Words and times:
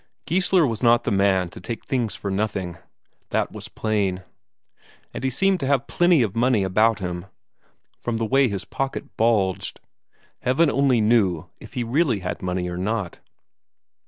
Geissler 0.25 0.65
was 0.67 0.81
not 0.81 1.03
the 1.03 1.11
man 1.11 1.49
to 1.49 1.61
take 1.61 1.85
things 1.85 2.15
for 2.15 2.31
nothing, 2.31 2.77
that 3.29 3.51
was 3.51 3.67
plain. 3.67 4.23
And 5.13 5.23
he 5.23 5.29
seemed 5.29 5.59
to 5.59 5.67
have 5.67 5.85
plenty 5.85 6.23
of 6.23 6.35
money 6.35 6.63
about 6.63 6.97
him, 6.97 7.27
from 7.99 8.17
the 8.17 8.25
way 8.25 8.47
his 8.47 8.65
pocket 8.65 9.15
bulged. 9.15 9.79
Heaven 10.39 10.71
only 10.71 11.01
knew 11.01 11.51
if 11.59 11.73
he 11.75 11.83
really 11.83 12.21
had 12.21 12.41
money 12.41 12.67
or 12.67 12.77
not. 12.77 13.19